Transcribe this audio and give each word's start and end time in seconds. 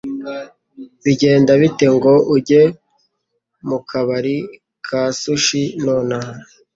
Bigenda 1.03 1.51
bite 1.61 1.87
ngo 1.95 2.13
ujye 2.35 2.61
mu 3.67 3.77
kabari 3.89 4.35
ka 4.87 5.01
sushi 5.19 5.61
nonaha? 5.83 6.33